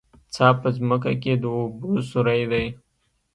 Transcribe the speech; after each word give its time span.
څا 0.33 0.47
په 0.61 0.67
ځمکه 0.77 1.11
کې 1.21 1.33
د 1.43 1.45
اوبو 1.57 1.91
سوری 2.09 2.41
دی 2.51 2.65